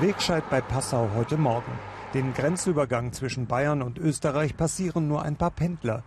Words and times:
Wegscheid 0.00 0.48
bei 0.50 0.60
Passau 0.60 1.10
heute 1.14 1.36
Morgen. 1.36 1.70
Den 2.14 2.32
Grenzübergang 2.32 3.12
zwischen 3.12 3.46
Bayern 3.46 3.82
und 3.82 3.98
Österreich 3.98 4.56
passieren 4.56 5.06
nur 5.06 5.22
ein 5.22 5.36
paar 5.36 5.50
Pendler. 5.50 6.02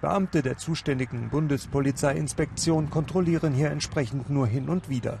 Beamte 0.00 0.42
der 0.42 0.58
zuständigen 0.58 1.30
Bundespolizeiinspektion 1.30 2.90
kontrollieren 2.90 3.54
hier 3.54 3.70
entsprechend 3.70 4.28
nur 4.28 4.46
hin 4.46 4.68
und 4.68 4.88
wieder. 4.88 5.18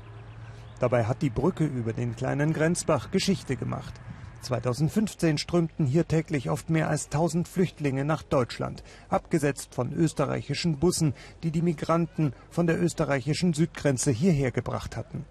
Dabei 0.80 1.04
hat 1.04 1.22
die 1.22 1.30
Brücke 1.30 1.64
über 1.64 1.92
den 1.92 2.16
kleinen 2.16 2.52
Grenzbach 2.52 3.10
Geschichte 3.12 3.56
gemacht. 3.56 3.94
2015 4.42 5.38
strömten 5.38 5.86
hier 5.86 6.06
täglich 6.06 6.50
oft 6.50 6.70
mehr 6.70 6.88
als 6.88 7.06
1000 7.06 7.48
Flüchtlinge 7.48 8.04
nach 8.04 8.24
Deutschland, 8.24 8.82
abgesetzt 9.08 9.74
von 9.74 9.92
österreichischen 9.92 10.78
Bussen, 10.78 11.14
die 11.42 11.50
die 11.50 11.62
Migranten 11.62 12.34
von 12.50 12.66
der 12.66 12.82
österreichischen 12.82 13.54
Südgrenze 13.54 14.10
hierher 14.10 14.50
gebracht 14.50 14.96
hatten. 14.96 15.24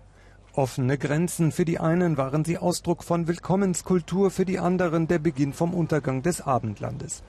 Offene 0.58 0.98
Grenzen, 0.98 1.52
für 1.52 1.66
die 1.66 1.80
einen 1.80 2.18
waren 2.18 2.44
sie 2.44 2.58
Ausdruck 2.58 3.04
von 3.04 3.28
Willkommenskultur, 3.28 4.32
für 4.32 4.44
die 4.44 4.58
anderen 4.58 5.08
der 5.08 5.20
Beginn 5.20 5.54
vom 5.54 5.72
Untergang 5.72 6.24
des 6.24 6.42
Abendlandes. 6.42 7.22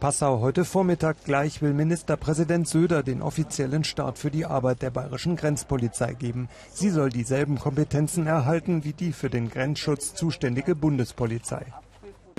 Passau 0.00 0.40
heute 0.40 0.66
Vormittag 0.66 1.24
gleich 1.24 1.62
will 1.62 1.72
Ministerpräsident 1.72 2.68
Söder 2.68 3.02
den 3.02 3.22
offiziellen 3.22 3.84
Start 3.84 4.18
für 4.18 4.30
die 4.30 4.44
Arbeit 4.44 4.82
der 4.82 4.90
bayerischen 4.90 5.34
Grenzpolizei 5.34 6.12
geben. 6.12 6.50
Sie 6.74 6.90
soll 6.90 7.08
dieselben 7.08 7.58
Kompetenzen 7.58 8.26
erhalten 8.26 8.84
wie 8.84 8.92
die 8.92 9.12
für 9.14 9.30
den 9.30 9.48
Grenzschutz 9.48 10.12
zuständige 10.12 10.74
Bundespolizei. 10.74 11.64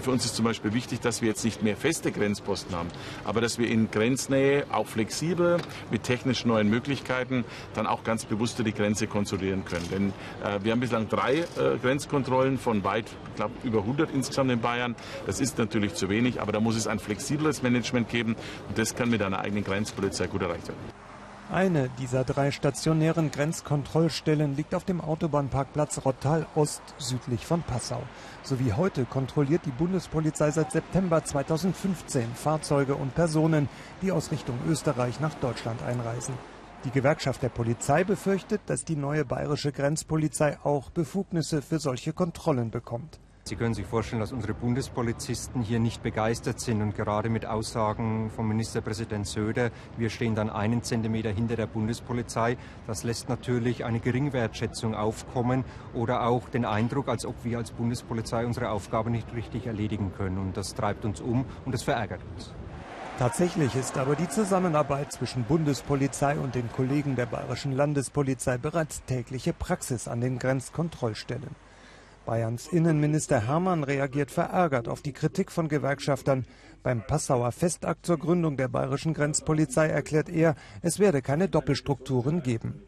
Für 0.05 0.12
uns 0.12 0.23
ist 0.23 0.36
zum 0.36 0.45
Beispiel 0.45 0.72
wichtig, 0.76 1.00
dass 1.00 1.23
wir 1.23 1.30
jetzt 1.30 1.44
nicht 1.44 1.64
mehr 1.64 1.76
feste 1.76 2.12
Grenzposten 2.12 2.76
haben, 2.76 2.90
aber 3.23 3.41
dass 3.41 3.58
wir 3.58 3.68
in 3.68 3.90
Grenznähe 3.90 4.68
auch 4.72 4.86
flexibel 4.86 5.58
mit 5.90 6.04
technisch 6.04 6.46
neuen 6.46 6.70
Möglichkeiten 6.70 7.44
dann 7.73 7.88
auch 7.88 8.04
ganz 8.04 8.23
bewusster 8.23 8.63
die 8.63 8.72
Grenze 8.72 9.08
kontrollieren 9.08 9.66
können. 9.66 9.90
Denn 9.90 10.13
äh, 10.44 10.63
wir 10.63 10.73
haben 10.73 10.80
bislang 10.80 11.10
drei 11.10 11.38
äh, 11.38 11.77
Grenzkontrollen 11.82 12.60
von 12.60 12.84
weit, 12.84 13.05
ich 13.36 13.66
über 13.66 13.80
100 13.80 14.12
insgesamt 14.12 14.52
in 14.52 14.62
Bayern. 14.62 14.96
Das 15.26 15.40
ist 15.40 15.58
natürlich 15.58 15.96
zu 15.96 16.08
wenig, 16.08 16.40
aber 16.40 16.52
da 16.52 16.60
muss 16.60 16.76
es 16.76 16.85
ein 16.85 16.99
flexibles 16.99 17.63
Management 17.63 18.08
geben 18.08 18.35
und 18.70 18.77
das 18.77 18.93
kann 18.93 19.10
mit 19.10 19.24
einer 19.24 19.40
eigenen 19.40 19.63
Grenzpolizei 19.63 20.27
gut 20.27 20.43
erreicht 20.43 20.68
werden. 20.68 21.05
Eine 21.51 21.90
dieser 21.99 22.24
drei 22.24 22.49
stationären 22.49 23.29
Grenzkontrollstellen 23.29 24.55
liegt 24.55 24.74
auf 24.74 24.84
dem 24.84 24.99
Autobahnparkplatz 24.99 26.04
Rottal 26.04 26.48
Ost 26.55 26.82
südlich 26.98 27.46
von 27.46 27.62
Passau. 27.62 28.02
So 28.41 28.60
wie 28.60 28.74
heute 28.74 29.05
kontrolliert 29.05 29.62
die 29.65 29.71
Bundespolizei 29.71 30.49
seit 30.49 30.71
September 30.71 31.24
2015 31.24 32.34
Fahrzeuge 32.34 32.96
und 32.96 33.13
Personen, 33.13 33.70
die 34.02 34.12
aus 34.12 34.32
Richtung 34.32 34.57
Österreich 34.68 35.20
nach 35.20 35.35
Deutschland 35.35 35.84
einreisen. 35.84 36.34
Die 36.84 36.91
Gewerkschaft 36.91 37.43
der 37.43 37.49
Polizei 37.49 38.04
befürchtet, 38.04 38.62
dass 38.65 38.84
die 38.84 38.96
neue 38.96 39.24
bayerische 39.24 39.71
Grenzpolizei 39.71 40.57
auch 40.63 40.90
Befugnisse 40.90 41.62
für 41.62 41.77
solche 41.77 42.12
Kontrollen 42.12 42.71
bekommt. 42.71 43.20
Sie 43.48 43.55
können 43.55 43.76
sich 43.76 43.85
vorstellen, 43.85 44.21
dass 44.21 44.32
unsere 44.32 44.55
Bundespolizisten 44.55 45.62
hier 45.62 45.79
nicht 45.79 46.01
begeistert 46.01 46.60
sind 46.60 46.82
und 46.82 46.96
gerade 46.96 47.29
mit 47.29 47.46
Aussagen 47.46 48.32
von 48.32 48.48
Ministerpräsident 48.48 49.27
Söder, 49.27 49.70
wir 49.98 50.10
stehen 50.10 50.34
dann 50.34 50.49
einen 50.49 50.82
Zentimeter 50.82 51.29
hinter 51.29 51.55
der 51.55 51.68
Bundespolizei, 51.68 52.57
das 52.87 53.04
lässt 53.04 53.29
natürlich 53.29 53.85
eine 53.85 53.99
Geringwertschätzung 53.99 54.96
aufkommen 54.96 55.63
oder 55.93 56.26
auch 56.26 56.49
den 56.49 56.65
Eindruck, 56.65 57.07
als 57.07 57.24
ob 57.24 57.35
wir 57.43 57.60
als 57.60 57.70
Bundespolizei 57.70 58.48
unsere 58.48 58.71
Aufgabe 58.71 59.12
nicht 59.12 59.32
richtig 59.35 59.68
erledigen 59.68 60.12
können. 60.18 60.40
Und 60.40 60.57
das 60.57 60.74
treibt 60.74 61.05
uns 61.05 61.21
um 61.21 61.46
und 61.65 61.71
das 61.71 61.84
verärgert 61.84 62.21
uns. 62.34 62.52
Tatsächlich 63.20 63.76
ist 63.76 63.96
aber 63.99 64.16
die 64.16 64.28
Zusammenarbeit 64.28 65.12
zwischen 65.12 65.44
Bundespolizei 65.44 66.35
und 66.40 66.56
den 66.56 66.72
Kollegen 66.72 67.16
der 67.16 67.28
Bayerischen 67.28 67.74
Landespolizei 67.74 68.57
bereits 68.57 69.03
tägliche 69.03 69.53
Praxis 69.53 70.07
an 70.07 70.19
den 70.19 70.40
Grenzkontrollstellen. 70.40 71.56
Bayerns 72.25 72.68
Innenminister 72.68 73.47
Hermann 73.47 73.84
reagiert 73.84 74.31
verärgert 74.31 74.88
auf 74.88 75.01
die 75.01 75.13
Kritik 75.13 75.51
von 75.51 75.68
Gewerkschaftern. 75.68 76.45
Beim 76.81 77.06
Passauer 77.06 77.51
Festakt 77.51 78.06
zur 78.06 78.18
Gründung 78.18 78.57
der 78.57 78.68
bayerischen 78.68 79.13
Grenzpolizei 79.13 79.88
erklärt 79.88 80.30
er, 80.30 80.56
es 80.81 81.00
werde 81.00 81.22
keine 81.22 81.47
Doppelstrukturen 81.47 82.41
geben. 82.41 82.81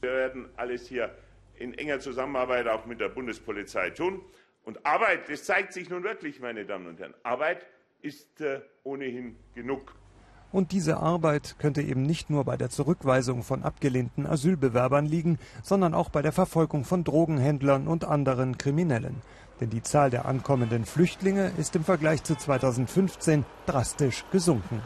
Wir 0.00 0.10
werden 0.10 0.48
alles 0.56 0.86
hier 0.86 1.14
in 1.54 1.74
enger 1.74 2.00
Zusammenarbeit 2.00 2.66
auch 2.66 2.86
mit 2.86 3.00
der 3.00 3.08
Bundespolizei 3.08 3.90
tun. 3.90 4.20
Und 4.64 4.84
Arbeit, 4.84 5.28
das 5.28 5.44
zeigt 5.44 5.72
sich 5.72 5.88
nun 5.88 6.02
wirklich, 6.02 6.40
meine 6.40 6.66
Damen 6.66 6.88
und 6.88 6.98
Herren. 6.98 7.14
Arbeit 7.22 7.66
ist 8.02 8.40
äh, 8.40 8.60
ohnehin 8.82 9.36
genug. 9.54 9.94
Und 10.56 10.72
diese 10.72 10.96
Arbeit 10.96 11.56
könnte 11.58 11.82
eben 11.82 12.00
nicht 12.00 12.30
nur 12.30 12.44
bei 12.44 12.56
der 12.56 12.70
Zurückweisung 12.70 13.42
von 13.42 13.62
abgelehnten 13.62 14.24
Asylbewerbern 14.24 15.04
liegen, 15.04 15.38
sondern 15.62 15.92
auch 15.92 16.08
bei 16.08 16.22
der 16.22 16.32
Verfolgung 16.32 16.86
von 16.86 17.04
Drogenhändlern 17.04 17.86
und 17.86 18.06
anderen 18.06 18.56
Kriminellen. 18.56 19.16
Denn 19.60 19.68
die 19.68 19.82
Zahl 19.82 20.08
der 20.08 20.24
ankommenden 20.24 20.86
Flüchtlinge 20.86 21.52
ist 21.58 21.76
im 21.76 21.84
Vergleich 21.84 22.24
zu 22.24 22.36
2015 22.36 23.44
drastisch 23.66 24.24
gesunken. 24.32 24.80